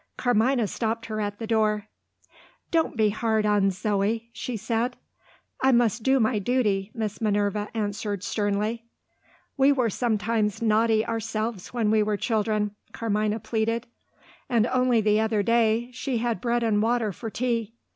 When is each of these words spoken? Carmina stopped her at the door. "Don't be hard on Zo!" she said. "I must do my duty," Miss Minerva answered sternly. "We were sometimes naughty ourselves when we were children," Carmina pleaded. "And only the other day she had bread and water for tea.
Carmina 0.17 0.65
stopped 0.65 1.05
her 1.05 1.21
at 1.21 1.37
the 1.37 1.45
door. 1.45 1.87
"Don't 2.71 2.97
be 2.97 3.09
hard 3.11 3.45
on 3.45 3.69
Zo!" 3.69 4.01
she 4.33 4.57
said. 4.57 4.97
"I 5.61 5.71
must 5.71 6.01
do 6.01 6.19
my 6.19 6.39
duty," 6.39 6.89
Miss 6.95 7.21
Minerva 7.21 7.67
answered 7.75 8.23
sternly. 8.23 8.85
"We 9.57 9.71
were 9.71 9.91
sometimes 9.91 10.59
naughty 10.59 11.05
ourselves 11.05 11.71
when 11.71 11.91
we 11.91 12.01
were 12.01 12.17
children," 12.17 12.71
Carmina 12.93 13.39
pleaded. 13.39 13.85
"And 14.49 14.65
only 14.65 15.01
the 15.01 15.19
other 15.19 15.43
day 15.43 15.91
she 15.93 16.17
had 16.17 16.41
bread 16.41 16.63
and 16.63 16.81
water 16.81 17.11
for 17.13 17.29
tea. 17.29 17.73